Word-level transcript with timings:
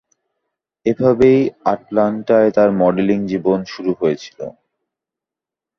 এভাবেই 0.85 1.39
আটলান্টায় 1.65 2.49
তার 2.51 2.69
মডেলিং 2.81 3.19
জীবন 3.27 3.59
শুরু 3.65 3.91
হয়েছিল। 3.99 4.39